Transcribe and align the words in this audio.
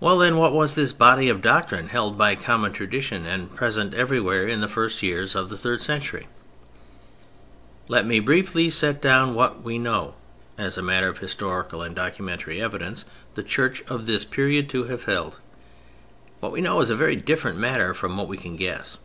Well, 0.00 0.18
then, 0.18 0.38
what 0.38 0.52
was 0.54 0.74
this 0.74 0.92
body 0.92 1.28
of 1.28 1.40
doctrine 1.40 1.90
held 1.90 2.18
by 2.18 2.34
common 2.34 2.72
tradition 2.72 3.24
and 3.26 3.54
present 3.54 3.94
everywhere 3.94 4.44
in 4.48 4.60
the 4.60 4.66
first 4.66 5.04
years 5.04 5.36
of 5.36 5.50
the 5.50 5.56
third 5.56 5.80
century? 5.82 6.26
Let 7.86 8.04
me 8.04 8.18
briefly 8.18 8.70
set 8.70 9.00
down 9.00 9.36
what 9.36 9.62
we 9.62 9.78
know, 9.78 10.16
as 10.58 10.76
a 10.76 10.82
matter 10.82 11.06
of 11.06 11.18
historical 11.18 11.80
and 11.80 11.94
documentary 11.94 12.60
evidence, 12.60 13.04
the 13.34 13.44
Church 13.44 13.82
of 13.86 14.06
this 14.06 14.24
period 14.24 14.68
to 14.70 14.86
have 14.86 15.04
held. 15.04 15.38
What 16.40 16.50
we 16.50 16.60
know 16.60 16.80
is 16.80 16.90
a 16.90 16.96
very 16.96 17.14
different 17.14 17.56
matter 17.56 17.94
from 17.94 18.16
what 18.16 18.26
we 18.26 18.38
can 18.38 18.56
guess. 18.56 18.98